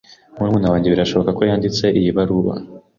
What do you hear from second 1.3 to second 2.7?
ko yanditse iyi baruwa.